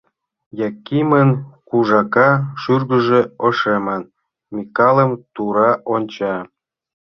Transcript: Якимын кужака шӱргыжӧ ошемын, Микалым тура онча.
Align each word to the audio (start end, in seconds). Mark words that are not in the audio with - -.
Якимын 0.67 1.29
кужака 1.69 2.29
шӱргыжӧ 2.61 3.21
ошемын, 3.47 4.03
Микалым 4.55 5.11
тура 5.33 5.71
онча. 5.93 6.35